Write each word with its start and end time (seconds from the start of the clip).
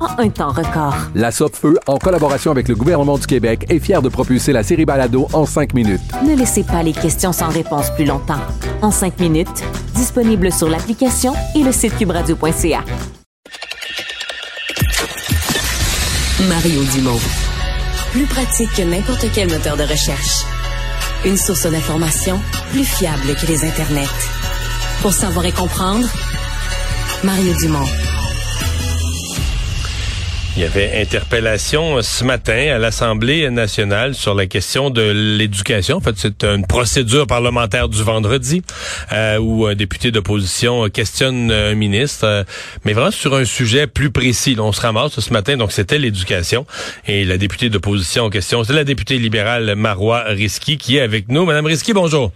en 0.00 0.18
un 0.18 0.28
temps 0.28 0.50
record. 0.50 0.94
La 1.14 1.30
Feu, 1.30 1.78
en 1.86 1.98
collaboration 1.98 2.50
avec 2.50 2.68
le 2.68 2.74
gouvernement 2.74 3.18
du 3.18 3.26
Québec, 3.26 3.66
est 3.68 3.78
fière 3.78 4.02
de 4.02 4.08
propulser 4.08 4.52
la 4.52 4.62
série 4.62 4.84
Balado 4.84 5.28
en 5.32 5.46
cinq 5.46 5.74
minutes. 5.74 6.00
Ne 6.24 6.34
laissez 6.34 6.64
pas 6.64 6.82
les 6.82 6.92
questions 6.92 7.32
sans 7.32 7.48
réponse 7.48 7.90
plus 7.94 8.04
longtemps. 8.04 8.40
En 8.82 8.90
cinq 8.90 9.18
minutes, 9.20 9.64
disponible 9.94 10.52
sur 10.52 10.68
l'application 10.68 11.32
et 11.54 11.62
le 11.62 11.72
site 11.72 11.96
cubradio.ca. 11.96 12.84
Mario 16.48 16.84
Dumont. 16.94 17.20
Plus 18.12 18.26
pratique 18.26 18.72
que 18.76 18.82
n'importe 18.82 19.26
quel 19.34 19.48
moteur 19.48 19.76
de 19.76 19.82
recherche. 19.82 20.44
Une 21.24 21.36
source 21.36 21.66
d'information 21.66 22.38
plus 22.70 22.84
fiable 22.84 23.34
que 23.40 23.46
les 23.46 23.64
internets. 23.64 24.06
Pour 25.02 25.12
savoir 25.12 25.46
et 25.46 25.52
comprendre, 25.52 26.06
Mario 27.24 27.54
Dumont. 27.54 28.05
Il 30.56 30.62
y 30.62 30.64
avait 30.64 31.02
interpellation 31.02 32.00
ce 32.00 32.24
matin 32.24 32.74
à 32.74 32.78
l'Assemblée 32.78 33.50
nationale 33.50 34.14
sur 34.14 34.34
la 34.34 34.46
question 34.46 34.88
de 34.88 35.02
l'éducation. 35.36 35.98
En 35.98 36.00
fait, 36.00 36.14
c'est 36.16 36.44
une 36.44 36.66
procédure 36.66 37.26
parlementaire 37.26 37.90
du 37.90 38.02
vendredi 38.02 38.62
euh, 39.12 39.36
où 39.36 39.66
un 39.66 39.74
député 39.74 40.10
d'opposition 40.10 40.88
questionne 40.88 41.52
un 41.52 41.74
ministre, 41.74 42.24
euh, 42.24 42.44
mais 42.86 42.94
vraiment 42.94 43.10
sur 43.10 43.34
un 43.34 43.44
sujet 43.44 43.86
plus 43.86 44.10
précis. 44.10 44.56
on 44.58 44.72
se 44.72 44.80
ramasse 44.80 45.20
ce 45.20 45.30
matin, 45.30 45.58
donc 45.58 45.72
c'était 45.72 45.98
l'éducation. 45.98 46.64
Et 47.06 47.26
la 47.26 47.36
députée 47.36 47.68
d'opposition 47.68 48.24
en 48.24 48.30
question, 48.30 48.64
c'est 48.64 48.72
la 48.72 48.84
députée 48.84 49.18
libérale 49.18 49.74
Marois 49.76 50.22
Risky 50.26 50.78
qui 50.78 50.96
est 50.96 51.02
avec 51.02 51.28
nous. 51.28 51.44
Madame 51.44 51.66
Risky, 51.66 51.92
bonjour. 51.92 52.32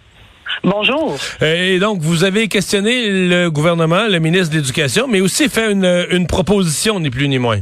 Bonjour. 0.63 1.17
Et 1.41 1.79
donc, 1.79 2.01
vous 2.01 2.23
avez 2.23 2.49
questionné 2.49 3.27
le 3.27 3.49
gouvernement, 3.49 4.05
le 4.07 4.19
ministre 4.19 4.51
de 4.51 4.57
l'Éducation, 4.57 5.07
mais 5.07 5.21
aussi 5.21 5.49
fait 5.49 5.71
une, 5.71 6.05
une 6.11 6.27
proposition, 6.27 6.99
ni 6.99 7.09
plus 7.09 7.27
ni 7.27 7.39
moins. 7.39 7.61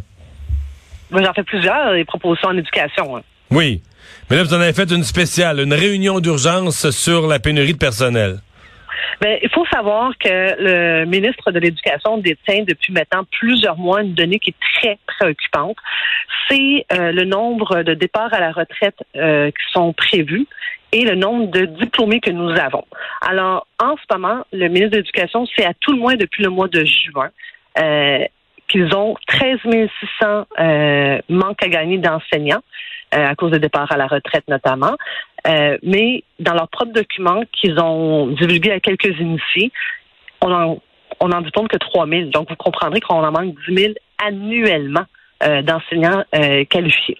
J'en 1.12 1.34
fais 1.34 1.44
plusieurs, 1.44 1.94
des 1.94 2.06
propositions 2.06 2.50
en 2.50 2.58
éducation. 2.58 3.18
Hein. 3.18 3.22
Oui. 3.52 3.82
Mais 4.30 4.38
là, 4.38 4.44
vous 4.44 4.54
en 4.54 4.62
avez 4.62 4.74
fait 4.74 4.92
une 4.92 5.04
spéciale, 5.04 5.60
une 5.60 5.74
réunion 5.74 6.20
d'urgence 6.20 6.90
sur 6.92 7.28
la 7.28 7.40
pénurie 7.40 7.74
de 7.74 7.78
personnel. 7.78 8.40
Bien, 9.22 9.38
il 9.42 9.50
faut 9.50 9.66
savoir 9.66 10.11
que 10.17 10.30
le 10.30 11.06
ministre 11.06 11.52
de 11.52 11.60
l'Éducation 11.60 12.20
détient 12.20 12.64
depuis 12.64 12.94
maintenant 12.94 13.26
plusieurs 13.39 13.78
mois 13.78 14.02
une 14.02 14.14
donnée 14.14 14.39
qui 14.39 14.52
est 14.52 14.80
très 14.80 14.98
préoccupante. 15.08 15.78
C'est 16.48 16.86
euh, 16.94 17.12
le 17.12 17.26
nombre 17.26 17.83
de 17.83 17.94
départs 17.94 18.33
à 18.33 18.39
la 18.39 18.52
retraite 18.52 18.95
euh, 19.16 19.50
qui 19.52 19.72
sont 19.73 19.94
prévus 19.94 20.48
et 20.92 21.04
le 21.04 21.16
nombre 21.16 21.48
de 21.48 21.66
diplômés 21.66 22.20
que 22.20 22.32
nous 22.32 22.50
avons. 22.52 22.86
Alors, 23.22 23.67
en 23.80 23.95
ce 23.98 24.17
moment, 24.17 24.45
le 24.54 24.67
ministre 24.67 24.92
de 24.92 24.98
l'Éducation, 24.98 25.45
c'est 25.56 25.66
à 25.66 25.73
tout 25.73 25.92
le 25.92 26.00
moins 26.00 26.16
depuis 26.16 26.44
le 26.44 26.50
mois 26.50 26.67
de 26.67 26.86
juin. 26.86 27.30
Euh, 27.78 28.26
qu'ils 28.70 28.96
ont 28.96 29.16
13 29.28 29.60
600 29.64 30.46
euh, 30.60 31.20
manques 31.28 31.64
à 31.64 31.68
gagner 31.68 31.98
d'enseignants 31.98 32.62
euh, 33.16 33.26
à 33.26 33.36
cause 33.36 33.52
de 33.52 33.58
départ 33.58 33.92
à 33.92 33.98
la 33.98 34.08
retraite 34.08 34.48
notamment. 34.48 34.96
Euh, 35.48 35.78
mais 35.84 36.24
dans 36.40 36.54
leurs 36.54 36.70
propres 36.70 36.94
documents 36.94 37.42
qu'ils 37.52 37.80
ont 37.80 38.28
divulgués 38.28 38.72
à 38.72 38.80
quelques 38.80 39.20
initiés, 39.20 39.72
on 40.42 40.54
en, 40.54 40.82
on 41.20 41.32
en 41.32 41.42
diplôme 41.42 41.68
que 41.68 41.78
3 41.78 42.08
000. 42.08 42.30
Donc, 42.30 42.50
vous 42.50 42.56
comprendrez 42.56 43.02
qu'on 43.02 43.24
en 43.24 43.32
manque 43.32 43.56
10 43.68 43.76
000 43.76 43.94
annuellement 44.24 45.06
euh, 45.44 45.62
d'enseignants 45.62 46.24
qualifiés. 46.70 47.18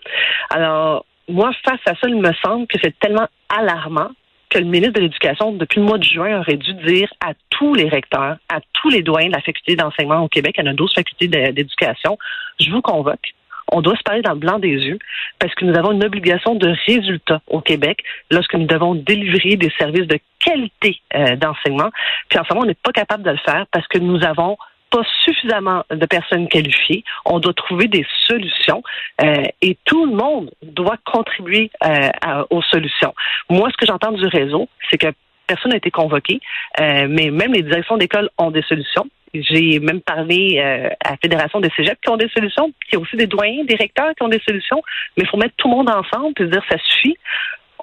Alors, 0.52 1.06
moi, 1.28 1.52
face 1.64 1.80
à 1.86 1.96
ça, 1.96 2.08
il 2.08 2.22
me 2.22 2.34
semble 2.44 2.68
que 2.68 2.78
c'est 2.82 2.98
tellement 3.00 3.28
alarmant 3.50 4.10
que 4.50 4.60
le 4.60 4.66
ministre 4.66 4.94
de 4.94 5.02
l'Éducation, 5.02 5.52
depuis 5.52 5.80
le 5.80 5.86
mois 5.86 5.98
de 5.98 6.04
juin, 6.04 6.40
aurait 6.40 6.58
dû 6.58 6.74
dire 6.74 7.10
à 7.22 7.34
tous 7.50 7.76
les 7.76 7.88
recteurs, 7.88 8.38
à 8.50 8.60
tous 8.74 8.90
les 8.90 9.04
doyens 9.04 9.30
de 9.30 9.36
la 9.36 9.42
faculté 9.42 9.76
d'enseignement 9.76 10.24
au 10.24 10.28
Québec, 10.28 10.56
en 10.60 10.66
a 10.66 10.74
12 10.74 10.94
facultés 10.94 11.28
d'éducation, 11.28 12.18
je 12.60 12.70
vous 12.72 12.82
convoque. 12.82 13.34
On 13.72 13.82
doit 13.82 13.96
se 13.96 14.04
parler 14.04 14.22
dans 14.22 14.34
le 14.34 14.40
blanc 14.40 14.58
des 14.58 14.70
yeux 14.70 14.98
parce 15.38 15.54
que 15.54 15.66
nous 15.66 15.78
avons 15.78 15.92
une 15.92 16.04
obligation 16.04 16.56
de 16.56 16.74
résultat 16.88 17.42
au 17.48 17.62
Québec 17.62 18.04
lorsque 18.32 18.56
nous 18.56 18.66
devons 18.66 18.96
délivrer 18.96 19.58
des 19.58 19.72
services 19.78 20.08
de 20.08 20.20
qualité 20.44 21.00
euh, 21.16 21.36
d'enseignement. 21.36 21.90
Puis 22.30 22.40
en 22.40 22.44
ce 22.44 22.54
moment, 22.54 22.66
on 22.66 22.68
n'est 22.68 22.74
pas 22.74 22.92
capable 22.92 23.24
de 23.24 23.32
le 23.32 23.38
faire 23.38 23.66
parce 23.72 23.88
que 23.88 24.00
nous 24.00 24.24
avons 24.24 24.58
pas 24.90 25.04
suffisamment 25.24 25.84
de 25.90 26.06
personnes 26.06 26.48
qualifiées. 26.48 27.04
On 27.26 27.40
doit 27.40 27.54
trouver 27.54 27.88
des 27.88 28.06
solutions 28.28 28.84
euh, 29.24 29.44
et 29.62 29.78
tout 29.86 30.06
le 30.06 30.16
monde 30.16 30.52
doit 30.62 30.98
contribuer 31.06 31.72
euh, 31.84 32.44
aux 32.50 32.62
solutions. 32.64 33.14
Moi, 33.50 33.70
ce 33.72 33.78
que 33.78 33.86
j'entends 33.86 34.12
du 34.12 34.26
réseau, 34.26 34.68
c'est 34.90 34.98
que 34.98 35.08
personne 35.48 35.72
n'a 35.72 35.78
été 35.78 35.92
convoqué, 35.92 36.40
euh, 36.80 37.08
mais 37.10 37.32
même 37.32 37.54
les 37.54 37.64
directions 37.64 37.98
d'école 37.98 38.30
ont 38.38 38.52
des 38.52 38.62
solutions. 38.64 39.08
J'ai 39.34 39.80
même 39.80 40.02
parlé 40.02 40.60
à 40.60 41.12
la 41.12 41.18
Fédération 41.22 41.60
des 41.60 41.70
cégeps 41.76 42.00
qui 42.02 42.10
ont 42.10 42.18
des 42.18 42.30
solutions, 42.30 42.74
il 42.88 42.96
y 42.96 42.98
a 42.98 43.00
aussi 43.00 43.16
des 43.16 43.28
doyens, 43.28 43.64
des 43.64 43.76
recteurs 43.76 44.16
qui 44.16 44.24
ont 44.24 44.28
des 44.28 44.42
solutions, 44.48 44.82
mais 45.16 45.24
il 45.24 45.30
faut 45.30 45.38
mettre 45.38 45.54
tout 45.58 45.70
le 45.70 45.76
monde 45.76 45.90
ensemble 45.90 46.34
et 46.40 46.46
se 46.46 46.50
dire 46.50 46.64
ça 46.68 46.78
suffit 46.80 47.16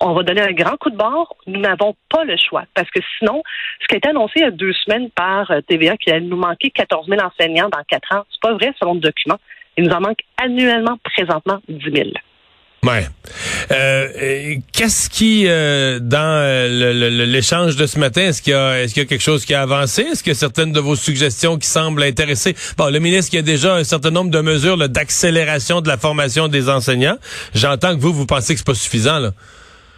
on 0.01 0.15
va 0.15 0.23
donner 0.23 0.43
un 0.43 0.53
grand 0.53 0.77
coup 0.77 0.91
de 0.91 0.97
barre. 0.97 1.33
Nous 1.47 1.61
n'avons 1.61 1.95
pas 2.09 2.25
le 2.25 2.37
choix. 2.37 2.65
Parce 2.75 2.91
que 2.91 3.01
sinon, 3.19 3.43
ce 3.81 3.87
qui 3.87 3.95
a 3.95 3.99
été 3.99 4.09
annoncé 4.09 4.33
il 4.37 4.43
y 4.43 4.45
a 4.45 4.51
deux 4.51 4.73
semaines 4.73 5.11
par 5.11 5.51
euh, 5.51 5.61
TVA, 5.63 5.97
qu'il 5.97 6.13
allait 6.13 6.25
nous 6.25 6.37
manquer 6.37 6.71
14 6.71 7.07
000 7.09 7.21
enseignants 7.21 7.69
dans 7.69 7.83
quatre 7.89 8.15
ans, 8.15 8.25
c'est 8.31 8.41
pas 8.41 8.55
vrai 8.55 8.73
selon 8.79 8.95
le 8.95 9.01
document. 9.01 9.39
Il 9.77 9.85
nous 9.85 9.93
en 9.93 10.01
manque 10.01 10.21
annuellement, 10.43 10.97
présentement, 11.05 11.59
10 11.69 11.93
000. 11.95 12.09
Ouais. 12.85 13.09
Euh, 13.73 14.55
qu'est-ce 14.73 15.11
qui, 15.11 15.47
euh, 15.49 15.99
dans 15.99 16.71
l'échange 17.27 17.75
de 17.75 17.85
ce 17.85 17.99
matin, 17.99 18.23
est-ce 18.23 18.41
qu'il 18.41 18.53
y 18.53 18.57
a, 18.57 18.81
est-ce 18.81 18.95
qu'il 18.95 19.03
y 19.03 19.07
a 19.07 19.09
quelque 19.09 19.23
chose 19.23 19.45
qui 19.45 19.55
a 19.55 19.63
avancé? 19.63 20.03
Est-ce 20.03 20.23
que 20.23 20.35
certaines 20.35 20.73
de 20.73 20.79
vos 20.79 20.95
suggestions 20.95 21.59
qui 21.59 21.67
semblent 21.67 22.03
intéresser? 22.03 22.55
Bon, 22.79 22.89
le 22.89 23.01
ministre 23.01 23.33
qui 23.33 23.39
a 23.39 23.43
déjà 23.43 23.75
un 23.75 23.85
certain 23.85 24.11
nombre 24.11 24.31
de 24.31 24.41
mesures 24.41 24.77
d'accélération 24.89 25.81
de 25.81 25.89
la 25.89 25.97
formation 25.97 26.47
des 26.47 26.69
enseignants. 26.69 27.17
J'entends 27.55 27.97
que 27.97 28.01
vous, 28.01 28.13
vous 28.13 28.27
pensez 28.27 28.55
que 28.55 28.59
c'est 28.59 28.67
pas 28.67 28.75
suffisant 28.75 29.19
là. 29.19 29.33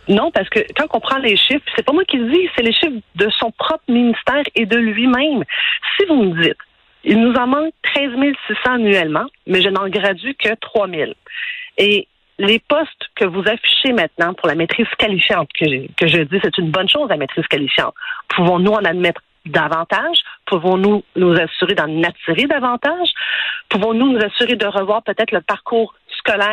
Non, 0.09 0.31
parce 0.31 0.49
que 0.49 0.61
quand 0.75 0.87
on 0.95 1.01
prend 1.01 1.19
les 1.19 1.37
chiffres, 1.37 1.65
c'est 1.77 1.85
pas 1.85 1.93
moi 1.93 2.05
qui 2.05 2.17
le 2.17 2.31
dis, 2.31 2.49
c'est 2.57 2.63
les 2.63 2.73
chiffres 2.73 3.01
de 3.17 3.29
son 3.31 3.51
propre 3.51 3.85
ministère 3.89 4.43
et 4.55 4.65
de 4.65 4.77
lui-même. 4.77 5.45
Si 5.97 6.07
vous 6.07 6.23
me 6.23 6.43
dites, 6.43 6.57
il 7.05 7.21
nous 7.21 7.35
en 7.35 7.47
manque 7.47 7.75
13 7.83 8.11
600 8.47 8.61
annuellement, 8.65 9.27
mais 9.47 9.61
je 9.61 9.69
n'en 9.69 9.89
gradue 9.89 10.35
que 10.35 10.55
3 10.55 10.89
000. 10.89 11.13
Et 11.77 12.09
les 12.39 12.59
postes 12.59 13.11
que 13.17 13.25
vous 13.25 13.43
affichez 13.47 13.93
maintenant 13.93 14.33
pour 14.35 14.49
la 14.49 14.55
maîtrise 14.55 14.87
qualifiante, 14.99 15.51
que, 15.53 15.87
que 15.95 16.07
je 16.07 16.23
dis, 16.23 16.39
c'est 16.43 16.59
une 16.59 16.71
bonne 16.71 16.89
chose, 16.89 17.09
la 17.09 17.17
maîtrise 17.17 17.47
qualifiante. 17.47 17.95
Pouvons-nous 18.29 18.73
en 18.73 18.85
admettre 18.85 19.21
davantage? 19.47 20.19
Pouvons-nous 20.47 21.03
nous 21.17 21.33
assurer 21.33 21.75
d'en 21.75 22.03
attirer 22.03 22.47
davantage? 22.47 23.11
Pouvons-nous 23.69 24.13
nous 24.13 24.25
assurer 24.25 24.57
de 24.57 24.67
revoir 24.67 25.03
peut-être 25.03 25.33
le 25.33 25.41
parcours 25.41 25.95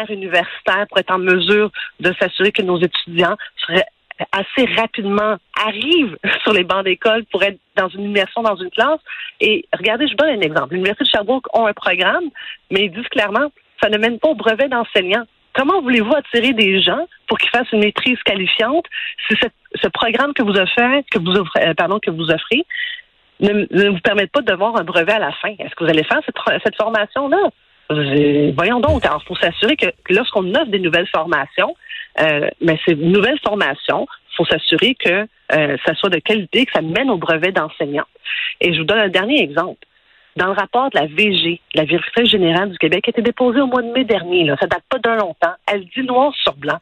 universitaire 0.09 0.85
pour 0.89 0.97
être 0.99 1.11
en 1.11 1.19
mesure 1.19 1.71
de 1.99 2.13
s'assurer 2.19 2.51
que 2.51 2.61
nos 2.61 2.79
étudiants 2.79 3.35
seraient 3.57 3.85
assez 4.31 4.65
rapidement 4.75 5.35
arrivent 5.61 6.17
sur 6.43 6.53
les 6.53 6.63
bancs 6.63 6.85
d'école 6.85 7.25
pour 7.25 7.43
être 7.43 7.59
dans 7.75 7.89
une 7.89 8.05
immersion 8.05 8.41
dans 8.41 8.55
une 8.55 8.69
classe. 8.69 8.99
Et 9.41 9.65
regardez, 9.73 10.07
je 10.07 10.11
vous 10.11 10.17
donne 10.17 10.37
un 10.37 10.41
exemple. 10.41 10.73
L'Université 10.73 11.03
de 11.03 11.09
Sherbrooke 11.09 11.47
a 11.53 11.67
un 11.67 11.73
programme, 11.73 12.29
mais 12.71 12.85
ils 12.85 12.91
disent 12.91 13.07
clairement, 13.09 13.51
ça 13.81 13.89
ne 13.89 13.97
mène 13.97 14.19
pas 14.19 14.29
au 14.29 14.35
brevet 14.35 14.69
d'enseignant. 14.69 15.25
Comment 15.53 15.81
voulez-vous 15.81 16.13
attirer 16.13 16.53
des 16.53 16.81
gens 16.81 17.07
pour 17.27 17.37
qu'ils 17.37 17.49
fassent 17.49 17.71
une 17.71 17.79
maîtrise 17.79 18.21
qualifiante 18.23 18.85
si 19.29 19.37
ce 19.81 19.87
programme 19.87 20.33
que 20.33 20.43
vous 20.43 20.57
offrez, 20.57 21.03
que 21.11 21.19
vous 21.19 21.31
offrez, 21.31 21.69
euh, 21.69 21.73
pardon, 21.73 21.99
que 21.99 22.11
vous 22.11 22.29
offrez 22.29 22.65
ne, 23.39 23.89
vous 23.89 23.99
permet 23.99 24.27
pas 24.27 24.41
d'avoir 24.41 24.77
un 24.77 24.83
brevet 24.83 25.13
à 25.13 25.19
la 25.19 25.31
fin? 25.33 25.49
Est-ce 25.59 25.75
que 25.75 25.83
vous 25.83 25.89
allez 25.89 26.03
faire 26.03 26.21
cette 26.25 26.75
formation-là? 26.75 27.49
Voyons 27.89 28.79
donc, 28.79 29.05
alors, 29.05 29.21
il 29.23 29.27
faut 29.27 29.35
s'assurer 29.35 29.75
que 29.75 29.87
lorsqu'on 30.09 30.49
offre 30.55 30.67
des 30.67 30.79
nouvelles 30.79 31.07
formations, 31.07 31.75
euh, 32.19 32.49
mais 32.61 32.79
ces 32.85 32.95
nouvelles 32.95 33.39
formations, 33.45 34.07
il 34.31 34.35
faut 34.37 34.45
s'assurer 34.45 34.95
que 34.95 35.27
euh, 35.53 35.77
ça 35.85 35.93
soit 35.95 36.09
de 36.09 36.19
qualité, 36.19 36.65
que 36.65 36.71
ça 36.73 36.81
mène 36.81 37.09
au 37.09 37.17
brevet 37.17 37.51
d'enseignant. 37.51 38.05
Et 38.61 38.73
je 38.73 38.79
vous 38.79 38.85
donne 38.85 38.99
un 38.99 39.09
dernier 39.09 39.41
exemple. 39.41 39.85
Dans 40.35 40.47
le 40.47 40.53
rapport 40.53 40.89
de 40.89 40.99
la 40.99 41.05
VG, 41.05 41.61
la 41.75 41.85
Vérificatrice 41.85 42.29
générale 42.29 42.69
du 42.69 42.77
Québec, 42.77 43.03
qui 43.03 43.09
a 43.09 43.11
été 43.11 43.21
déposé 43.21 43.61
au 43.61 43.67
mois 43.67 43.81
de 43.81 43.91
mai 43.91 44.03
dernier, 44.03 44.43
là, 44.43 44.57
ça 44.59 44.67
date 44.67 44.83
pas 44.89 44.99
d'un 44.99 45.15
longtemps, 45.15 45.53
elle 45.71 45.85
dit 45.95 46.03
noir 46.03 46.33
sur 46.35 46.53
blanc, 46.55 46.79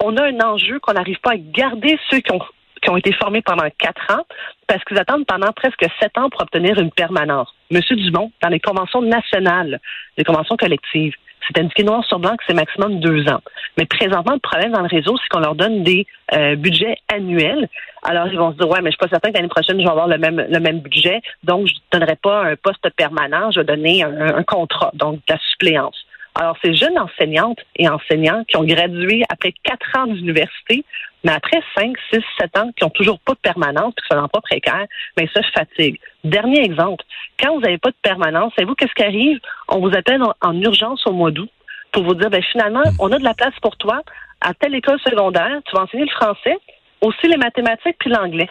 on 0.00 0.16
a 0.16 0.24
un 0.24 0.40
enjeu 0.40 0.78
qu'on 0.80 0.92
n'arrive 0.92 1.20
pas 1.20 1.32
à 1.32 1.36
garder 1.36 1.98
ceux 2.10 2.18
qui 2.18 2.32
ont 2.32 2.40
qui 2.82 2.90
ont 2.90 2.96
été 2.96 3.12
formés 3.12 3.42
pendant 3.42 3.68
quatre 3.78 4.02
ans 4.12 4.24
parce 4.66 4.82
qu'ils 4.84 4.98
attendent 4.98 5.26
pendant 5.26 5.52
presque 5.52 5.86
sept 6.00 6.16
ans 6.18 6.28
pour 6.28 6.42
obtenir 6.42 6.78
une 6.78 6.90
permanence. 6.90 7.48
Monsieur 7.70 7.96
Dumont, 7.96 8.30
dans 8.42 8.48
les 8.48 8.60
conventions 8.60 9.02
nationales, 9.02 9.80
les 10.18 10.24
conventions 10.24 10.56
collectives, 10.56 11.14
c'est 11.46 11.60
indiqué 11.60 11.82
noir 11.82 12.04
sur 12.04 12.18
blanc 12.18 12.36
que 12.36 12.44
c'est 12.46 12.54
maximum 12.54 13.00
deux 13.00 13.26
ans. 13.28 13.40
Mais 13.76 13.86
présentement, 13.86 14.34
le 14.34 14.38
problème 14.38 14.72
dans 14.72 14.80
le 14.82 14.88
réseau, 14.88 15.16
c'est 15.16 15.28
qu'on 15.28 15.40
leur 15.40 15.54
donne 15.54 15.82
des 15.82 16.06
euh, 16.34 16.54
budgets 16.56 16.96
annuels. 17.12 17.68
Alors, 18.02 18.28
ils 18.28 18.38
vont 18.38 18.52
se 18.52 18.58
dire, 18.58 18.68
ouais, 18.68 18.80
mais 18.80 18.90
je 18.90 18.96
suis 18.96 18.98
pas 18.98 19.08
certain 19.08 19.30
que 19.30 19.36
l'année 19.36 19.48
prochaine, 19.48 19.78
je 19.78 19.84
vais 19.84 19.90
avoir 19.90 20.08
le 20.08 20.18
même, 20.18 20.44
le 20.48 20.60
même 20.60 20.80
budget. 20.80 21.20
Donc, 21.42 21.66
je 21.66 21.74
ne 21.74 21.98
donnerai 21.98 22.16
pas 22.16 22.44
un 22.44 22.56
poste 22.56 22.88
permanent, 22.90 23.50
je 23.50 23.60
vais 23.60 23.66
donner 23.66 24.04
un, 24.04 24.36
un 24.36 24.42
contrat, 24.44 24.90
donc 24.94 25.16
de 25.16 25.32
la 25.32 25.38
suppléance. 25.50 26.06
Alors, 26.34 26.56
ces 26.64 26.74
jeunes 26.74 26.98
enseignantes 26.98 27.60
et 27.76 27.88
enseignants 27.88 28.42
qui 28.44 28.56
ont 28.56 28.64
gradué 28.64 29.22
après 29.28 29.52
quatre 29.62 29.98
ans 29.98 30.06
d'université, 30.06 30.84
mais 31.24 31.32
après 31.32 31.60
cinq, 31.76 31.94
six, 32.10 32.22
sept 32.38 32.56
ans, 32.56 32.70
qui 32.76 32.84
ont 32.84 32.90
toujours 32.90 33.20
pas 33.20 33.34
de 33.34 33.38
permanence, 33.38 33.94
qui 33.94 34.06
sont 34.10 34.18
en 34.18 34.28
pas 34.28 34.40
précaire, 34.40 34.86
mais 35.16 35.28
ça 35.34 35.42
fatigue. 35.54 36.00
Dernier 36.24 36.64
exemple, 36.64 37.04
quand 37.38 37.54
vous 37.54 37.60
n'avez 37.60 37.78
pas 37.78 37.90
de 37.90 37.96
permanence, 38.02 38.52
savez-vous 38.56 38.74
qu'est-ce 38.74 38.94
qui 38.94 39.02
arrive? 39.02 39.38
On 39.68 39.80
vous 39.80 39.94
appelle 39.94 40.22
en, 40.40 40.60
urgence 40.60 41.06
au 41.06 41.12
mois 41.12 41.30
d'août 41.30 41.50
pour 41.92 42.04
vous 42.04 42.14
dire, 42.14 42.30
ben, 42.30 42.42
finalement, 42.42 42.82
on 42.98 43.12
a 43.12 43.18
de 43.18 43.24
la 43.24 43.34
place 43.34 43.54
pour 43.60 43.76
toi 43.76 44.00
à 44.40 44.54
telle 44.54 44.74
école 44.74 44.98
secondaire, 45.00 45.60
tu 45.66 45.76
vas 45.76 45.82
enseigner 45.82 46.04
le 46.04 46.10
français, 46.10 46.56
aussi 47.00 47.28
les 47.28 47.36
mathématiques 47.36 47.96
puis 47.98 48.10
l'anglais. 48.10 48.48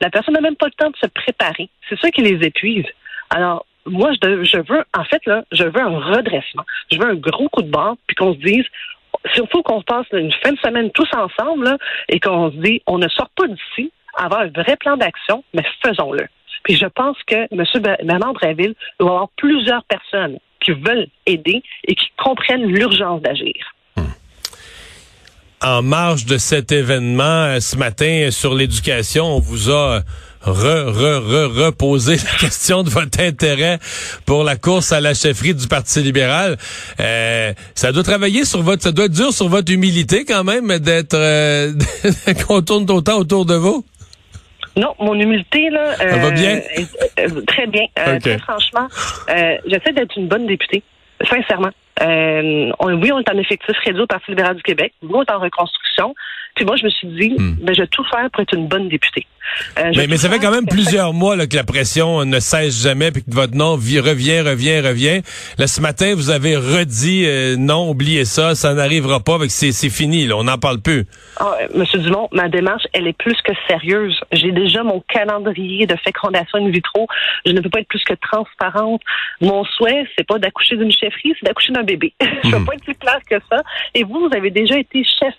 La 0.00 0.10
personne 0.10 0.34
n'a 0.34 0.40
même 0.40 0.56
pas 0.56 0.66
le 0.66 0.72
temps 0.72 0.90
de 0.90 0.96
se 0.96 1.06
préparer. 1.06 1.68
C'est 1.88 1.98
ça 1.98 2.10
qui 2.10 2.22
les 2.22 2.46
épuise. 2.46 2.86
Alors, 3.30 3.66
moi, 3.88 4.10
je, 4.22 4.44
je 4.44 4.58
veux, 4.58 4.84
en 4.96 5.04
fait, 5.04 5.24
là, 5.26 5.44
je 5.52 5.64
veux 5.64 5.80
un 5.80 5.98
redressement. 5.98 6.64
Je 6.92 6.98
veux 6.98 7.06
un 7.06 7.14
gros 7.14 7.48
coup 7.48 7.62
de 7.62 7.70
barre, 7.70 7.96
puis 8.06 8.16
qu'on 8.16 8.34
se 8.34 8.38
dise, 8.38 8.64
surtout 9.34 9.62
qu'on 9.62 9.82
passe 9.82 10.06
une 10.12 10.32
fin 10.42 10.52
de 10.52 10.58
semaine 10.58 10.90
tous 10.92 11.08
ensemble, 11.14 11.76
et 12.08 12.20
qu'on 12.20 12.50
se 12.50 12.56
dit, 12.56 12.82
on 12.86 12.98
ne 12.98 13.08
sort 13.08 13.30
pas 13.36 13.46
d'ici, 13.46 13.92
avoir 14.16 14.42
un 14.42 14.48
vrai 14.48 14.76
plan 14.76 14.96
d'action, 14.96 15.44
mais 15.54 15.64
faisons-le. 15.84 16.26
Puis 16.64 16.76
je 16.76 16.86
pense 16.86 17.16
que 17.26 17.46
M. 17.50 17.64
Bernard 18.04 18.34
Bréville 18.34 18.74
doit 18.98 19.10
avoir 19.10 19.28
plusieurs 19.36 19.84
personnes 19.84 20.38
qui 20.60 20.72
veulent 20.72 21.06
aider 21.26 21.62
et 21.84 21.94
qui 21.94 22.06
comprennent 22.16 22.66
l'urgence 22.66 23.22
d'agir. 23.22 23.54
En 25.60 25.82
marge 25.82 26.24
de 26.24 26.38
cet 26.38 26.70
événement, 26.70 27.24
euh, 27.24 27.60
ce 27.60 27.76
matin, 27.76 28.28
sur 28.30 28.54
l'éducation, 28.54 29.24
on 29.24 29.40
vous 29.40 29.72
a 29.72 30.02
re, 30.42 30.90
re, 30.90 31.20
re, 31.20 31.66
reposer 31.66 32.16
la 32.16 32.38
question 32.40 32.82
de 32.82 32.90
votre 32.90 33.20
intérêt 33.20 33.78
pour 34.26 34.44
la 34.44 34.56
course 34.56 34.92
à 34.92 35.00
la 35.00 35.14
chefferie 35.14 35.54
du 35.54 35.66
Parti 35.68 36.00
libéral. 36.00 36.56
Euh, 37.00 37.52
ça 37.74 37.92
doit 37.92 38.02
travailler 38.02 38.44
sur 38.44 38.62
votre, 38.62 38.82
ça 38.82 38.92
doit 38.92 39.06
être 39.06 39.12
dur 39.12 39.32
sur 39.32 39.48
votre 39.48 39.72
humilité 39.72 40.24
quand 40.24 40.44
même 40.44 40.78
d'être 40.78 41.14
euh, 41.14 41.72
qu'on 42.46 42.62
tourne 42.62 42.90
autant 42.90 43.18
autour 43.18 43.44
de 43.44 43.54
vous. 43.54 43.84
Non, 44.76 44.94
mon 45.00 45.14
humilité 45.14 45.70
là, 45.70 45.96
ça 45.96 46.18
va 46.18 46.30
bien, 46.30 46.60
euh, 47.18 47.40
très 47.48 47.66
bien. 47.66 47.86
Très 47.96 48.38
franchement, 48.38 48.86
j'essaie 49.66 49.92
d'être 49.92 50.16
une 50.16 50.28
bonne 50.28 50.46
députée, 50.46 50.84
sincèrement. 51.28 51.70
oui, 52.00 53.12
on 53.12 53.18
est 53.18 53.30
en 53.30 53.38
effectif 53.38 53.76
réduit 53.84 54.02
au 54.02 54.06
Parti 54.06 54.30
libéral 54.30 54.54
du 54.54 54.62
Québec. 54.62 54.92
Nous, 55.02 55.14
on 55.14 55.22
est 55.22 55.32
en 55.32 55.40
reconstruction. 55.40 56.14
Puis 56.54 56.64
moi, 56.64 56.76
je 56.76 56.84
me 56.84 56.90
suis 56.90 57.08
dit, 57.08 57.34
hmm. 57.38 57.56
ben, 57.62 57.74
je 57.74 57.82
vais 57.82 57.86
tout 57.88 58.04
faire 58.10 58.28
pour 58.32 58.42
être 58.42 58.54
une 58.54 58.66
bonne 58.66 58.88
députée. 58.88 59.26
Euh, 59.78 59.92
mais, 60.08 60.16
ça 60.16 60.28
fait 60.28 60.38
quand 60.38 60.50
même 60.50 60.66
plusieurs 60.66 61.12
mois 61.12 61.36
là, 61.36 61.46
que 61.46 61.56
la 61.56 61.64
pression 61.64 62.24
ne 62.24 62.40
cesse 62.40 62.82
jamais, 62.82 63.10
puis 63.10 63.22
que 63.22 63.30
votre 63.30 63.54
nom 63.54 63.72
revient, 63.72 64.40
revient, 64.40 64.80
revient. 64.80 65.22
Là, 65.58 65.66
ce 65.66 65.80
matin, 65.80 66.14
vous 66.14 66.30
avez 66.30 66.56
redit 66.56 67.24
euh, 67.26 67.56
non, 67.56 67.90
oubliez 67.90 68.24
ça, 68.24 68.54
ça 68.54 68.74
n'arrivera 68.74 69.20
pas, 69.20 69.38
c'est 69.48 69.72
fini, 69.90 70.26
là, 70.26 70.36
on 70.36 70.44
n'en 70.44 70.58
parle 70.58 70.80
plus. 70.80 71.06
Ah, 71.38 71.56
Monsieur 71.74 71.98
Dumont, 72.00 72.28
ma 72.32 72.48
démarche, 72.48 72.84
elle 72.92 73.06
est 73.06 73.16
plus 73.16 73.36
que 73.42 73.52
sérieuse. 73.68 74.18
J'ai 74.32 74.52
déjà 74.52 74.82
mon 74.82 75.02
calendrier 75.08 75.86
de 75.86 75.96
fécondation 76.04 76.58
in 76.58 76.70
vitro. 76.70 77.06
Je 77.46 77.52
ne 77.52 77.60
peux 77.60 77.70
pas 77.70 77.80
être 77.80 77.88
plus 77.88 78.04
que 78.04 78.14
transparente. 78.14 79.00
Mon 79.40 79.64
souhait, 79.64 80.06
c'est 80.16 80.26
pas 80.26 80.38
d'accoucher 80.38 80.76
d'une 80.76 80.92
chefferie, 80.92 81.34
c'est 81.38 81.46
d'accoucher 81.46 81.72
d'un 81.72 81.84
bébé. 81.84 82.12
je 82.20 82.48
ne 82.48 82.52
peux 82.52 82.58
hmm. 82.58 82.64
pas 82.64 82.74
être 82.74 82.84
plus 82.84 82.94
clair 82.94 83.18
que 83.28 83.36
ça. 83.50 83.62
Et 83.94 84.04
vous, 84.04 84.28
vous 84.28 84.36
avez 84.36 84.50
déjà 84.50 84.78
été 84.78 85.04
chef 85.04 85.34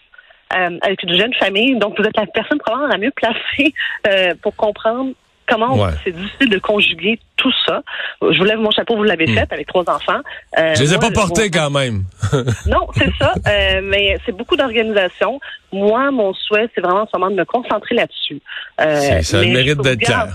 euh, 0.54 0.78
avec 0.82 1.04
une 1.04 1.16
jeune 1.16 1.34
famille. 1.36 1.78
Donc, 1.78 2.00
vous 2.00 2.06
êtes 2.06 2.18
la 2.18 2.26
personne 2.26 2.58
probablement 2.60 2.92
la 2.92 2.98
mieux 2.98 3.12
placée 3.12 3.74
euh, 4.08 4.34
pour 4.42 4.56
comprendre 4.56 5.14
comment 5.50 5.88
c'est 6.04 6.12
difficile 6.12 6.50
de 6.50 6.60
conjuguer 6.60 7.20
tout 7.36 7.52
ça. 7.66 7.82
Je 8.22 8.38
vous 8.38 8.44
lève 8.44 8.60
mon 8.60 8.72
chapeau, 8.72 8.96
vous 8.96 9.04
l'avez 9.04 9.26
hmm. 9.26 9.34
fait 9.34 9.52
avec 9.52 9.68
trois 9.68 9.90
enfants. 9.90 10.20
Euh, 10.58 10.76
je 10.76 10.84
les 10.84 10.94
ai 10.94 10.98
pas 10.98 11.12
portés 11.12 11.50
quand 11.50 11.70
même. 11.70 12.04
non, 12.68 12.88
c'est 12.96 13.12
ça, 13.18 13.34
euh, 13.48 13.82
mais 13.84 14.18
c'est 14.26 14.36
beaucoup 14.36 14.56
d'organisation. 14.56 15.40
Moi, 15.72 16.12
mon 16.12 16.34
souhait, 16.34 16.70
c'est 16.76 16.82
vraiment 16.82 17.08
seulement 17.12 17.32
de 17.32 17.36
me 17.36 17.46
concentrer 17.46 17.96
là-dessus. 17.96 18.42
Euh, 18.82 19.22
ça 19.22 19.42
mérite 19.42 19.82
d'être 19.82 20.00
clair. 20.00 20.28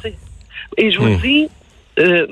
Et 0.77 0.91
je 0.91 0.99
vous 0.99 1.11
hmm. 1.11 1.21
dis, 1.21 1.49
euh, 1.99 2.27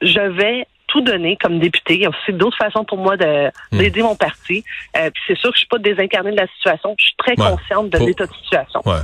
je 0.00 0.20
vais 0.20 0.66
tout 0.88 1.00
donner 1.02 1.36
comme 1.36 1.60
député. 1.60 1.94
Il 1.94 2.00
y 2.00 2.06
a 2.06 2.08
aussi 2.08 2.32
d'autres 2.32 2.56
façons 2.56 2.84
pour 2.84 2.98
moi 2.98 3.16
hmm. 3.16 3.78
d'aider 3.78 4.02
mon 4.02 4.16
parti. 4.16 4.64
Euh, 4.96 5.10
puis 5.10 5.22
c'est 5.28 5.38
sûr 5.38 5.50
que 5.50 5.54
je 5.54 5.60
suis 5.60 5.68
pas 5.68 5.78
désincarnée 5.78 6.32
de 6.32 6.36
la 6.36 6.48
situation. 6.48 6.96
Je 6.98 7.04
suis 7.04 7.14
très 7.16 7.36
consciente 7.36 7.90
de 7.90 7.98
l'état 7.98 8.26
de 8.26 8.34
situation. 8.34 8.82
Ouais. 8.84 8.96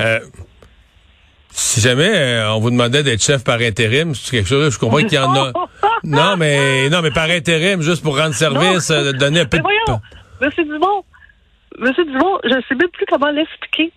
Euh, 0.00 0.20
si 1.50 1.80
jamais 1.80 2.10
euh, 2.14 2.52
on 2.52 2.60
vous 2.60 2.70
demandait 2.70 3.02
d'être 3.02 3.22
chef 3.22 3.42
par 3.44 3.60
intérim, 3.60 4.14
c'est 4.14 4.30
quelque 4.30 4.48
chose, 4.48 4.72
je 4.74 4.78
comprends 4.78 4.98
qu'il 4.98 5.14
y 5.14 5.18
en 5.18 5.34
a. 5.34 5.52
non, 6.04 6.36
mais 6.36 6.88
non, 6.90 7.00
mais 7.00 7.10
par 7.10 7.30
intérim, 7.30 7.80
juste 7.80 8.02
pour 8.02 8.18
rendre 8.18 8.34
service, 8.34 8.88
de 8.88 9.12
donner 9.12 9.40
un 9.40 9.46
peu 9.46 9.58
mais 9.58 9.62
voyons, 9.62 10.00
Monsieur 10.40 10.64
Dumont, 10.64 11.04
Monsieur 11.78 12.04
Dumont, 12.04 12.38
je 12.44 12.54
ne 12.54 12.60
sais 12.68 12.74
même 12.74 12.90
plus 12.90 13.06
comment 13.06 13.30
l'expliquer. 13.30 13.92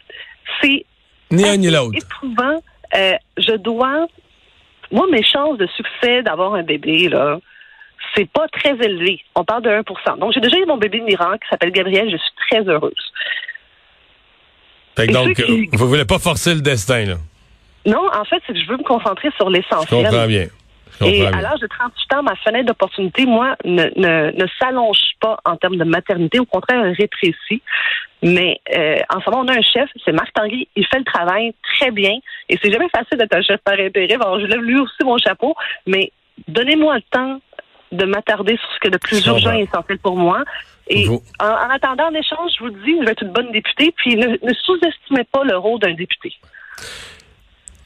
C'est 0.62 0.86
ni 1.32 1.48
un 1.48 1.58
ni 1.58 1.70
l'autre. 1.70 1.98
éprouvant. 1.98 2.62
je 2.94 3.58
dois 3.58 4.08
moi, 4.92 5.06
mes 5.12 5.24
chances 5.24 5.58
de 5.58 5.68
succès 5.68 6.24
d'avoir 6.24 6.54
un 6.54 6.64
bébé, 6.64 7.10
là, 7.10 7.40
c'est 8.16 8.30
pas 8.30 8.48
très 8.48 8.72
élevé. 8.72 9.22
On 9.36 9.44
parle 9.44 9.64
de 9.64 9.70
1% 9.70 10.20
Donc, 10.20 10.34
j'ai 10.34 10.40
déjà 10.40 10.58
eu 10.58 10.66
mon 10.66 10.78
bébé 10.78 11.00
de 11.00 11.10
Iran 11.10 11.34
qui 11.34 11.48
s'appelle 11.50 11.72
Gabriel. 11.72 12.10
Je 12.10 12.18
suis 12.18 12.32
très 12.50 12.62
heureuse. 12.68 12.94
donc, 15.10 15.42
vous 15.74 15.88
voulez 15.88 16.06
pas 16.06 16.20
forcer 16.20 16.56
le 16.56 16.62
destin, 16.62 17.06
là? 17.06 17.16
Non, 17.86 18.10
en 18.14 18.26
fait, 18.26 18.42
c'est 18.46 18.54
que 18.54 18.60
je 18.60 18.68
veux 18.68 18.78
me 18.78 18.84
concentrer 18.84 19.30
sur 19.38 19.50
l'essentiel. 19.50 20.06
Je 20.06 20.10
comprends 20.10 20.28
bien. 20.28 20.48
Et 21.06 21.26
à 21.26 21.42
l'âge 21.42 21.60
de 21.60 21.68
38 21.68 22.14
ans, 22.16 22.24
ma 22.24 22.36
fenêtre 22.36 22.66
d'opportunité, 22.66 23.26
moi, 23.26 23.56
ne, 23.66 23.84
ne, 23.96 24.32
ne 24.32 24.48
s'allonge 24.60 25.00
pas 25.20 25.38
en 25.46 25.56
termes 25.56 25.78
de 25.78 25.84
maternité. 25.84 26.40
Au 26.40 26.46
contraire, 26.46 26.84
elle 26.84 26.94
rétrécit. 26.94 27.62
Mais 28.24 28.60
euh, 28.76 28.98
en 29.14 29.22
ce 29.22 29.30
moment, 29.30 29.44
on 29.44 29.48
a 29.48 29.58
un 29.58 29.62
chef, 29.62 29.90
c'est 30.04 30.12
Marc 30.12 30.34
Tanguy. 30.34 30.68
Il 30.76 30.86
fait 30.88 30.98
le 30.98 31.04
travail 31.04 31.54
très 31.76 31.92
bien. 31.92 32.18
Et 32.50 32.58
c'est 32.62 32.72
jamais 32.72 32.90
facile 32.90 33.18
d'être 33.18 33.36
un 33.36 33.42
chef 33.42 33.60
par 33.64 33.76
intérim. 33.80 34.22
Alors, 34.22 34.40
je 34.40 34.46
lève 34.46 34.62
lui 34.62 34.80
aussi 34.80 35.04
mon 35.04 35.18
chapeau. 35.18 35.56
Mais 35.86 36.12
donnez-moi 36.48 36.96
le 36.96 37.02
temps 37.12 37.40
de 37.92 38.06
m'attarder 38.06 38.58
sur 38.58 38.70
ce 38.74 38.80
que 38.80 38.90
de 38.90 38.98
plus 38.98 39.26
urgent 39.28 39.54
et 39.54 39.62
essentiel 39.62 40.00
pour 40.00 40.18
moi. 40.18 40.44
Et 40.90 41.08
en, 41.08 41.70
attendant, 41.70 42.08
en 42.08 42.14
échange, 42.14 42.52
je 42.58 42.64
vous 42.64 42.72
dis, 42.72 42.98
je 43.00 43.06
vais 43.06 43.12
être 43.12 43.24
une 43.24 43.32
bonne 43.32 43.52
députée. 43.52 43.94
Puis 43.96 44.16
ne, 44.16 44.28
ne 44.28 44.54
sous-estimez 44.54 45.24
pas 45.26 45.44
le 45.44 45.58
rôle 45.58 45.80
d'un 45.80 45.94
député. 45.94 46.34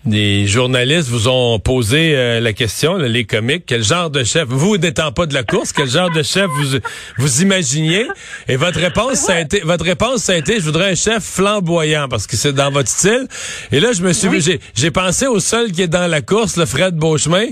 Des 0.04 0.48
journalistes 0.48 1.10
vous 1.10 1.28
ont 1.28 1.60
posé 1.60 2.16
euh, 2.16 2.40
la 2.40 2.54
question, 2.54 2.98
les 2.98 3.24
comiques, 3.24 3.66
quel 3.68 3.84
genre 3.84 4.10
de 4.10 4.24
chef, 4.24 4.48
vous 4.48 4.78
n'étant 4.78 5.12
pas 5.12 5.28
de 5.28 5.36
la 5.36 5.44
course, 5.44 5.74
quel 5.74 5.88
genre 5.88 6.10
de 6.10 6.24
chef 6.24 6.48
vous 6.48 6.80
vous 7.20 7.42
imaginiez? 7.44 8.08
Et 8.48 8.56
votre 8.56 8.80
réponse, 8.80 9.20
ça 9.20 9.36
a 9.36 9.42
été, 9.42 9.60
votre 9.60 9.86
réponse, 9.86 10.24
ça 10.24 10.34
a 10.34 10.38
été, 10.38 10.56
je 10.56 10.62
voudrais 10.62 10.94
un 10.94 10.96
chef 10.96 11.24
flamboyant 11.24 12.08
parce 12.10 12.26
que 12.26 12.36
c'est 12.36 12.54
dans 12.54 12.72
votre 12.72 12.90
style. 12.90 13.28
Et 13.72 13.80
là, 13.80 13.92
je 13.94 14.02
me 14.02 14.12
suis, 14.12 14.42
j'ai, 14.42 14.60
j'ai 14.74 14.90
pensé 14.90 15.28
au 15.28 15.40
seul 15.40 15.72
qui 15.72 15.84
est 15.84 15.88
dans 15.88 16.08
la 16.08 16.22
course, 16.22 16.58
le 16.58 16.66
Fred 16.66 16.96
Beauchemin. 16.96 17.46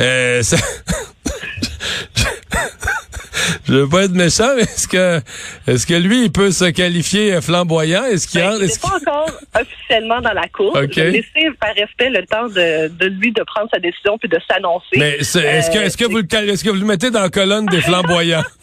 Euh, 0.00 0.42
ça... 0.42 0.56
je 3.64 3.72
veux 3.72 3.88
pas 3.88 4.04
être 4.04 4.12
méchant, 4.12 4.54
mais 4.56 4.62
est-ce 4.62 4.88
que 4.88 5.20
est-ce 5.66 5.86
que 5.86 5.94
lui, 5.94 6.24
il 6.24 6.32
peut 6.32 6.50
se 6.50 6.66
qualifier 6.70 7.40
flamboyant? 7.40 8.04
Est-ce 8.04 8.26
qu'il 8.26 8.40
ben, 8.40 8.60
est 8.60 8.80
pas 8.80 8.96
encore 8.96 9.30
officiellement 9.54 10.20
dans 10.20 10.32
la 10.32 10.48
course. 10.48 10.78
Okay. 10.78 11.06
Je 11.06 11.10
laisser 11.10 11.56
par 11.60 11.74
respect 11.74 12.10
le 12.10 12.24
temps 12.26 12.48
de, 12.48 12.88
de, 12.88 13.06
lui 13.06 13.32
de 13.32 13.42
prendre 13.42 13.68
sa 13.72 13.78
décision 13.78 14.18
puis 14.18 14.28
de 14.28 14.38
s'annoncer. 14.48 14.96
Mais 14.96 15.16
est-ce 15.18 15.70
que 15.70 15.78
est-ce 15.78 15.96
que 15.96 16.04
vous 16.04 16.18
le 16.18 16.50
est-ce 16.50 16.64
que 16.64 16.70
vous 16.70 16.80
le 16.80 16.86
mettez 16.86 17.10
dans 17.10 17.22
la 17.22 17.30
colonne 17.30 17.66
des 17.66 17.80
flamboyants? 17.80 18.44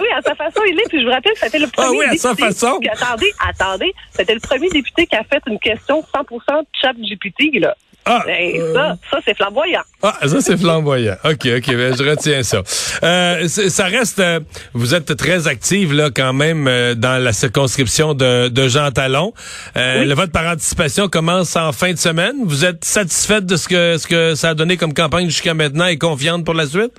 oui, 0.00 0.08
à 0.16 0.22
sa 0.22 0.34
façon, 0.34 0.60
il 0.68 0.78
est. 0.78 0.88
Puis 0.88 1.00
je 1.00 1.06
vous 1.06 1.12
rappelle 1.12 1.32
que 1.32 1.40
c'était 1.40 1.58
le 1.58 1.68
premier. 1.68 1.88
Ah 1.88 2.10
oui, 2.10 2.16
à 2.16 2.16
sa 2.16 2.34
façon. 2.34 2.80
attendez, 2.92 3.32
attendez, 3.46 3.94
c'était 4.10 4.34
le 4.34 4.40
premier 4.40 4.68
député 4.68 5.06
qui 5.06 5.16
a 5.16 5.24
fait 5.24 5.42
une 5.46 5.58
question 5.58 6.04
100% 6.14 6.64
chat 6.80 6.92
GPT 6.94 7.60
là. 7.60 7.74
Ah, 8.10 8.22
ben, 8.24 8.72
ça, 8.72 8.96
ça 9.10 9.18
c'est 9.22 9.36
flamboyant. 9.36 9.82
Ah, 10.02 10.14
ça 10.26 10.40
c'est 10.40 10.56
flamboyant. 10.56 11.16
OK, 11.24 11.46
OK, 11.58 11.66
ben, 11.76 11.94
je 11.94 12.08
retiens 12.08 12.42
ça. 12.42 12.62
Euh, 13.02 13.46
ça 13.48 13.84
reste, 13.84 14.18
euh, 14.18 14.40
vous 14.72 14.94
êtes 14.94 15.14
très 15.14 15.46
active 15.46 15.92
là 15.92 16.08
quand 16.10 16.32
même 16.32 16.66
euh, 16.66 16.94
dans 16.94 17.22
la 17.22 17.34
circonscription 17.34 18.14
de, 18.14 18.48
de 18.48 18.68
Jean 18.68 18.90
Talon. 18.92 19.34
Le 19.76 20.14
vote 20.14 20.32
par 20.32 20.46
anticipation 20.46 21.08
commence 21.08 21.54
en 21.54 21.72
fin 21.72 21.92
de 21.92 21.98
semaine. 21.98 22.36
Vous 22.44 22.64
êtes 22.64 22.82
satisfaite 22.82 23.44
de 23.44 23.56
ce 23.56 23.68
que, 23.68 23.98
ce 23.98 24.06
que 24.06 24.34
ça 24.34 24.50
a 24.50 24.54
donné 24.54 24.78
comme 24.78 24.94
campagne 24.94 25.26
jusqu'à 25.26 25.52
maintenant 25.52 25.86
et 25.86 25.98
confiante 25.98 26.44
pour 26.46 26.54
la 26.54 26.66
suite? 26.66 26.92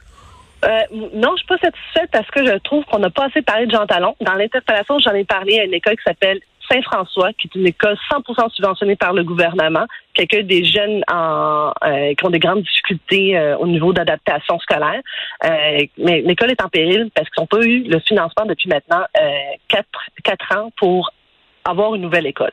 Euh, 0.66 0.82
non, 1.14 1.32
je 1.36 1.38
suis 1.38 1.48
pas 1.48 1.58
satisfaite 1.58 2.10
parce 2.12 2.30
que 2.32 2.46
je 2.46 2.58
trouve 2.60 2.84
qu'on 2.86 3.00
n'a 3.00 3.10
pas 3.10 3.26
assez 3.26 3.42
parlé 3.42 3.66
de 3.66 3.72
Jean 3.72 3.86
Talon. 3.86 4.16
Dans 4.20 4.34
l'interpellation, 4.34 5.00
j'en 5.00 5.14
ai 5.14 5.24
parlé 5.24 5.60
à 5.60 5.64
une 5.64 5.74
école 5.74 5.96
qui 5.96 6.04
s'appelle 6.04 6.40
Saint-François, 6.72 7.34
qui 7.34 7.48
est 7.48 7.60
une 7.60 7.68
école 7.68 7.98
100% 8.12 8.52
subventionnée 8.52 8.96
par 8.96 9.14
le 9.14 9.24
gouvernement, 9.24 9.86
qui 10.14 10.22
accueille 10.22 10.44
des 10.44 10.64
jeunes 10.64 11.04
en, 11.12 11.72
euh, 11.84 12.14
qui 12.14 12.26
ont 12.26 12.30
des 12.30 12.40
grandes 12.40 12.62
difficultés 12.62 13.38
euh, 13.38 13.58
au 13.58 13.68
niveau 13.68 13.94
d'adaptation 13.94 14.60
scolaire. 14.60 15.02
mais 15.98 16.22
l'école 16.22 16.52
est 16.52 16.62
en 16.62 16.70
péril 16.70 17.10
parce 17.14 17.30
qu'ils 17.30 17.42
n'ont 17.42 17.48
pas 17.48 17.62
eu 17.62 17.84
le 17.84 18.00
financement 18.00 18.46
depuis 18.46 18.70
maintenant 18.70 19.04
quatre, 19.68 20.10
quatre 20.24 20.58
ans 20.58 20.72
pour 20.78 21.12
avoir 21.66 21.96
une 21.96 22.02
nouvelle 22.02 22.28
école. 22.28 22.52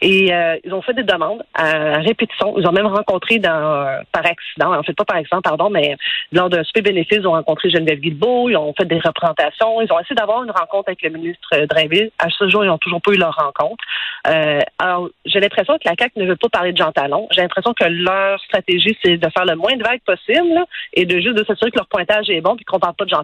Et 0.00 0.34
euh, 0.34 0.56
ils 0.64 0.74
ont 0.74 0.82
fait 0.82 0.94
des 0.94 1.04
demandes 1.04 1.44
à 1.54 1.98
répétition. 1.98 2.58
Ils 2.58 2.66
ont 2.66 2.72
même 2.72 2.86
rencontré 2.86 3.38
dans, 3.38 4.02
par 4.10 4.26
accident, 4.26 4.74
en 4.74 4.82
fait 4.82 4.94
pas 4.94 5.04
par 5.04 5.16
accident, 5.16 5.40
pardon, 5.40 5.70
mais 5.70 5.96
lors 6.32 6.50
d'un 6.50 6.64
super 6.64 6.82
bénéfice, 6.82 7.18
ils 7.18 7.26
ont 7.26 7.32
rencontré 7.32 7.70
Geneviève 7.70 8.00
Guilbeault, 8.00 8.50
ils 8.50 8.56
ont 8.56 8.74
fait 8.76 8.84
des 8.84 8.98
représentations, 8.98 9.80
ils 9.80 9.92
ont 9.92 10.00
essayé 10.00 10.16
d'avoir 10.16 10.42
une 10.42 10.50
rencontre 10.50 10.88
avec 10.88 11.02
le 11.02 11.10
ministre 11.10 11.66
Drainville. 11.68 12.10
À 12.18 12.28
ce 12.30 12.48
jour, 12.48 12.64
ils 12.64 12.68
n'ont 12.68 12.78
toujours 12.78 13.00
pas 13.00 13.12
eu 13.12 13.16
leur 13.16 13.34
rencontre. 13.34 13.84
Euh, 14.26 14.60
alors, 14.78 15.08
j'ai 15.24 15.40
l'impression 15.40 15.74
que 15.74 15.88
la 15.88 15.94
CAQ 15.98 16.18
ne 16.18 16.26
veut 16.26 16.36
pas 16.36 16.48
parler 16.48 16.72
de 16.72 16.78
Jean. 16.78 16.92
J'ai 17.30 17.42
l'impression 17.42 17.72
que 17.72 17.84
leur 17.84 18.40
stratégie, 18.40 18.96
c'est 19.04 19.16
de 19.16 19.28
faire 19.30 19.44
le 19.44 19.56
moins 19.56 19.76
de 19.76 19.82
vagues 19.82 20.02
possible 20.04 20.64
et 20.94 21.04
de 21.04 21.20
juste 21.20 21.36
de 21.36 21.44
s'assurer 21.44 21.70
que 21.70 21.78
leur 21.78 21.86
pointage 21.86 22.28
est 22.28 22.40
bon 22.40 22.56
puis 22.56 22.64
qu'on 22.64 22.80
parle 22.80 22.94
pas 22.94 23.04
de 23.04 23.10
Jean. 23.10 23.22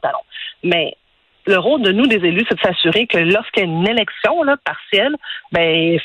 Mais 0.63 0.95
le 1.49 1.59
rôle 1.59 1.83
de 1.83 1.93
nous, 1.93 2.07
des 2.07 2.17
élus, 2.17 2.45
c'est 2.49 2.57
de 2.57 2.61
s'assurer 2.61 3.07
que 3.07 3.19
lorsqu'il 3.19 3.65
y 3.65 3.67
a 3.67 3.69
une 3.69 3.89
élection 3.89 4.43
là, 4.43 4.57
partielle, 4.65 5.17
ben 5.51 5.99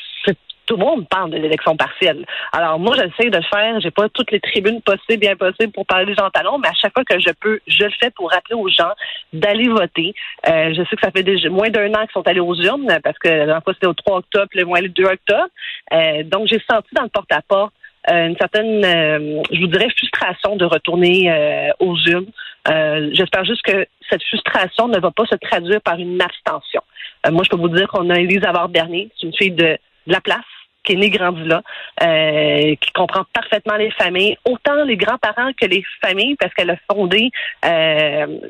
tout 0.66 0.76
le 0.76 0.84
monde 0.84 1.06
parle 1.08 1.30
de 1.30 1.36
l'élection 1.36 1.76
partielle. 1.76 2.24
Alors 2.52 2.78
moi, 2.78 2.96
j'essaie 2.96 3.28
de 3.28 3.40
faire, 3.52 3.78
j'ai 3.80 3.90
pas 3.90 4.08
toutes 4.08 4.30
les 4.30 4.40
tribunes 4.40 4.80
possibles, 4.80 5.20
bien 5.20 5.36
possibles 5.36 5.72
pour 5.72 5.84
parler 5.84 6.06
des 6.06 6.14
gens 6.14 6.30
talons, 6.30 6.58
mais 6.58 6.68
à 6.68 6.72
chaque 6.72 6.94
fois 6.94 7.04
que 7.04 7.18
je 7.20 7.30
peux, 7.38 7.60
je 7.66 7.84
le 7.84 7.90
fais 8.00 8.10
pour 8.10 8.30
rappeler 8.30 8.54
aux 8.54 8.68
gens 8.68 8.92
d'aller 9.34 9.68
voter. 9.68 10.14
Euh, 10.48 10.72
je 10.74 10.82
sais 10.84 10.96
que 10.96 11.02
ça 11.02 11.10
fait 11.10 11.22
déjà 11.22 11.50
moins 11.50 11.68
d'un 11.68 11.92
an 11.92 12.00
qu'ils 12.06 12.12
sont 12.14 12.26
allés 12.26 12.40
aux 12.40 12.54
urnes, 12.54 12.98
parce 13.02 13.18
que 13.18 13.28
la 13.28 13.60
fois 13.60 13.74
c'était 13.74 13.86
au 13.86 13.92
3 13.92 14.18
octobre, 14.18 14.48
le 14.54 14.64
mois 14.64 14.80
le 14.80 14.88
2 14.88 15.04
octobre. 15.04 15.48
Euh, 15.92 16.22
donc 16.24 16.46
j'ai 16.46 16.62
senti 16.70 16.88
dans 16.94 17.02
le 17.02 17.10
porte-à-porte 17.10 17.74
une 18.12 18.36
certaine, 18.36 18.84
euh, 18.84 19.42
je 19.50 19.60
vous 19.60 19.66
dirais, 19.66 19.88
frustration 19.96 20.56
de 20.56 20.64
retourner 20.64 21.30
euh, 21.30 21.70
aux 21.80 21.96
urnes. 22.06 22.30
J'espère 23.12 23.44
juste 23.44 23.62
que 23.62 23.86
cette 24.08 24.22
frustration 24.24 24.88
ne 24.88 24.98
va 24.98 25.10
pas 25.10 25.26
se 25.26 25.36
traduire 25.36 25.80
par 25.82 25.98
une 25.98 26.20
abstention. 26.20 26.82
moi, 27.30 27.42
je 27.44 27.50
peux 27.50 27.56
vous 27.56 27.68
dire 27.68 27.88
qu'on 27.88 28.08
a 28.10 28.18
Élise 28.18 28.44
Avard-Bernier, 28.44 29.10
c'est 29.18 29.26
une 29.26 29.34
fille 29.34 29.50
de, 29.50 29.78
la 30.06 30.20
place, 30.20 30.40
qui 30.82 30.92
est 30.92 30.96
née 30.96 31.10
grandie 31.10 31.44
là, 31.44 31.62
qui 32.00 32.92
comprend 32.92 33.24
parfaitement 33.32 33.76
les 33.76 33.90
familles, 33.90 34.36
autant 34.44 34.84
les 34.84 34.96
grands-parents 34.96 35.52
que 35.58 35.66
les 35.66 35.82
familles, 36.02 36.36
parce 36.36 36.52
qu'elle 36.54 36.70
a 36.70 36.76
fondé 36.90 37.30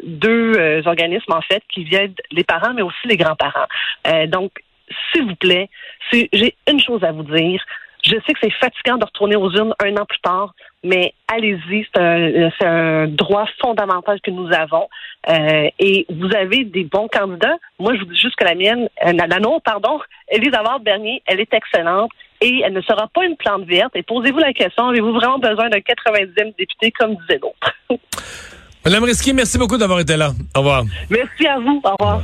deux 0.05 0.83
organismes 0.87 1.33
en 1.33 1.43
fait 1.43 1.63
qui 1.73 1.85
viennent 1.85 2.15
les 2.31 2.45
parents, 2.45 2.75
mais 2.75 2.83
aussi 2.83 3.07
les 3.07 3.17
grands-parents. 3.17 3.67
donc, 4.29 4.53
s'il 5.13 5.25
vous 5.25 5.37
plaît, 5.37 5.69
j'ai 6.13 6.55
une 6.71 6.81
chose 6.81 7.03
à 7.05 7.13
vous 7.13 7.25
dire. 7.25 7.65
Je 8.05 8.17
sais 8.27 8.35
que 8.35 8.39
c'est 8.43 8.53
fatigant 8.53 8.99
de 8.99 9.05
retourner 9.05 9.37
aux 9.37 9.51
urnes 9.51 9.75
un 9.83 9.97
an 9.97 10.05
plus 10.05 10.21
tard, 10.21 10.55
mais 10.83 11.15
allez-y, 11.27 11.87
c'est 11.95 12.67
un, 12.67 13.07
droit 13.09 13.47
fondamental 13.63 14.21
que 14.21 14.31
nous 14.31 14.53
avons. 14.53 14.89
Euh, 15.31 15.71
et 15.79 16.05
vous 16.11 16.29
avez 16.37 16.65
des 16.65 16.85
bons 16.85 17.09
candidats. 17.09 17.57
Moi, 17.79 17.95
je 17.95 18.01
vous 18.01 18.13
dis 18.13 18.19
juste 18.19 18.37
que 18.37 18.45
la 18.45 18.55
mienne, 18.55 18.89
euh, 19.07 19.13
la, 19.13 19.41
nôtre, 19.41 19.63
pardon, 19.65 20.01
Elisabeth 20.29 20.83
Bernier, 20.83 21.23
elle 21.27 21.41
est 21.41 21.53
excellente 21.55 22.11
et 22.43 22.61
elle 22.63 22.75
ne 22.75 22.83
sera 22.83 23.09
pas 23.09 23.25
une 23.25 23.37
plante 23.37 23.65
verte. 23.65 23.97
Et 23.97 24.03
posez-vous 24.03 24.39
la 24.39 24.53
question, 24.53 24.89
avez-vous 24.89 25.13
vraiment 25.13 25.39
besoin 25.39 25.71
d'un 25.71 25.79
90e 25.79 26.55
député 26.59 26.93
comme 26.93 27.15
disait 27.17 27.41
l'autre? 27.41 27.75
Madame 28.85 29.05
Risky, 29.05 29.33
merci 29.33 29.57
beaucoup 29.57 29.79
d'avoir 29.79 30.01
été 30.01 30.15
là. 30.15 30.33
Au 30.55 30.59
revoir. 30.59 30.85
Merci 31.09 31.47
à 31.47 31.59
vous. 31.59 31.81
Au 31.83 31.91
revoir. 31.93 32.21